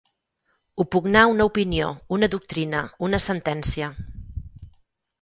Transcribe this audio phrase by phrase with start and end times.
[0.83, 3.95] Opugnar una opinió, una doctrina, una sentència.